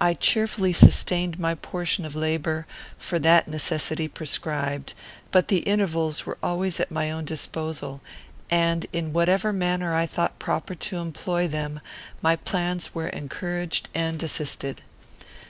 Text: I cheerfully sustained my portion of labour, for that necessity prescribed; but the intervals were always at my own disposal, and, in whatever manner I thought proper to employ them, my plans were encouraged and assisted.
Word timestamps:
I 0.00 0.14
cheerfully 0.14 0.72
sustained 0.72 1.38
my 1.38 1.54
portion 1.54 2.06
of 2.06 2.16
labour, 2.16 2.66
for 2.96 3.18
that 3.18 3.46
necessity 3.46 4.08
prescribed; 4.08 4.94
but 5.32 5.48
the 5.48 5.58
intervals 5.58 6.24
were 6.24 6.38
always 6.42 6.80
at 6.80 6.90
my 6.90 7.10
own 7.10 7.26
disposal, 7.26 8.00
and, 8.50 8.86
in 8.90 9.12
whatever 9.12 9.52
manner 9.52 9.94
I 9.94 10.06
thought 10.06 10.38
proper 10.38 10.74
to 10.74 10.96
employ 10.96 11.46
them, 11.46 11.80
my 12.22 12.36
plans 12.36 12.94
were 12.94 13.08
encouraged 13.08 13.90
and 13.94 14.22
assisted. 14.22 14.80